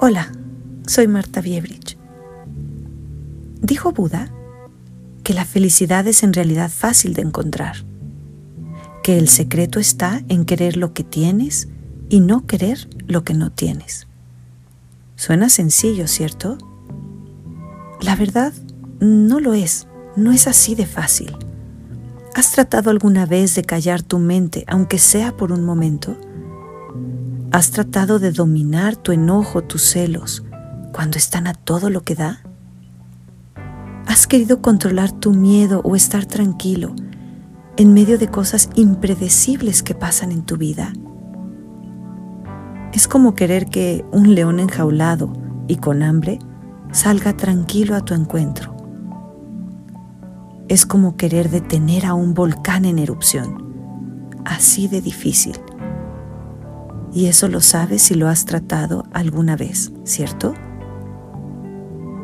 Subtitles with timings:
[0.00, 0.30] Hola,
[0.86, 1.98] soy Marta Biebrich.
[3.60, 4.30] Dijo Buda
[5.24, 7.84] que la felicidad es en realidad fácil de encontrar,
[9.02, 11.66] que el secreto está en querer lo que tienes
[12.08, 14.06] y no querer lo que no tienes.
[15.16, 16.58] Suena sencillo, ¿cierto?
[18.00, 18.52] La verdad,
[19.00, 21.36] no lo es, no es así de fácil.
[22.36, 26.16] ¿Has tratado alguna vez de callar tu mente, aunque sea por un momento?
[27.50, 30.44] ¿Has tratado de dominar tu enojo, tus celos,
[30.92, 32.42] cuando están a todo lo que da?
[34.06, 36.94] ¿Has querido controlar tu miedo o estar tranquilo
[37.78, 40.92] en medio de cosas impredecibles que pasan en tu vida?
[42.92, 45.32] Es como querer que un león enjaulado
[45.68, 46.40] y con hambre
[46.92, 48.76] salga tranquilo a tu encuentro.
[50.68, 55.58] Es como querer detener a un volcán en erupción, así de difícil.
[57.12, 60.54] Y eso lo sabes si lo has tratado alguna vez, ¿cierto?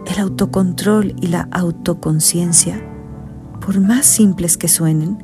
[0.06, 2.83] El autocontrol y la autoconciencia,
[3.61, 5.19] por más simples que suenen,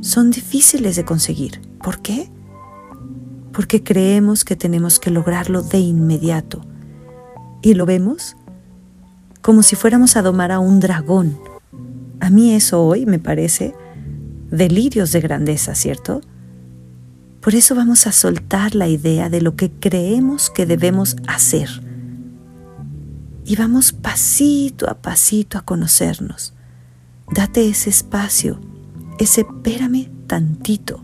[0.00, 1.60] son difíciles de conseguir.
[1.82, 2.30] ¿Por qué?
[3.52, 6.60] Porque creemos que tenemos que lograrlo de inmediato.
[7.62, 8.36] Y lo vemos
[9.40, 11.38] como si fuéramos a domar a un dragón.
[12.18, 13.74] A mí eso hoy me parece
[14.50, 16.20] delirios de grandeza, ¿cierto?
[17.46, 21.68] Por eso vamos a soltar la idea de lo que creemos que debemos hacer.
[23.44, 26.54] Y vamos pasito a pasito a conocernos.
[27.30, 28.58] Date ese espacio,
[29.20, 31.00] ese espérame tantito,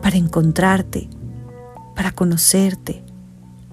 [0.00, 1.10] para encontrarte,
[1.94, 3.04] para conocerte,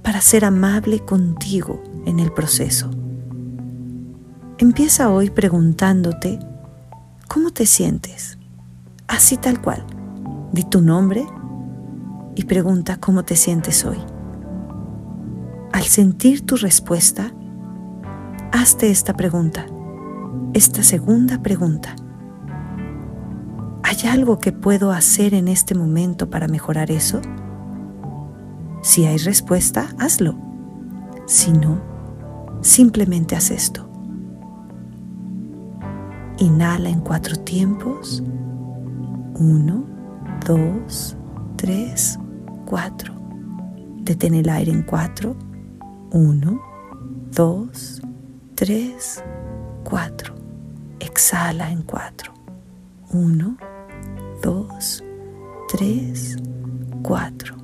[0.03, 2.91] para ser amable contigo en el proceso.
[4.57, 6.37] Empieza hoy preguntándote,
[7.29, 8.37] ¿cómo te sientes?
[9.07, 9.85] Así tal cual.
[10.51, 11.25] Di tu nombre
[12.35, 13.97] y pregunta cómo te sientes hoy.
[15.71, 17.31] Al sentir tu respuesta,
[18.51, 19.65] hazte esta pregunta,
[20.53, 21.95] esta segunda pregunta.
[23.83, 27.21] ¿Hay algo que puedo hacer en este momento para mejorar eso?
[28.81, 30.35] Si hay respuesta, hazlo.
[31.25, 31.81] Si no,
[32.61, 33.89] simplemente haz esto.
[36.37, 38.23] Inhala en cuatro tiempos.
[39.37, 39.85] Uno,
[40.45, 41.17] dos,
[41.55, 42.19] tres,
[42.65, 43.13] 4.
[44.01, 45.35] Detén el aire en 4.
[46.11, 46.61] 1,
[47.31, 48.01] 2,
[48.55, 49.23] 3,
[49.83, 50.35] 4.
[50.99, 52.33] Exhala en 4.
[53.11, 53.57] 1,
[54.41, 55.03] 2,
[55.69, 56.35] 3,
[57.03, 57.55] 4.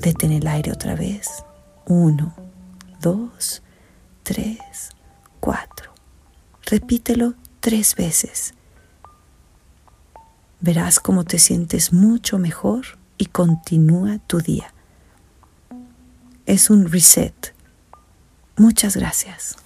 [0.00, 1.44] Detén el aire otra vez.
[1.86, 2.34] 1,
[3.00, 3.62] 2,
[4.22, 4.58] 3,
[5.40, 5.90] 4.
[6.66, 8.54] Repítelo tres veces.
[10.60, 14.72] Verás cómo te sientes mucho mejor y continúa tu día.
[16.46, 17.54] Es un reset.
[18.56, 19.56] Muchas gracias.